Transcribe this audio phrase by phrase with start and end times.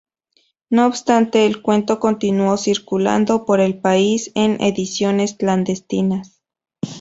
[0.71, 6.41] No obstante, el cuento continuó circulando por el país en ediciones clandestinas.